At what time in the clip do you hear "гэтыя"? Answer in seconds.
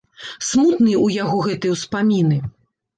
1.51-1.77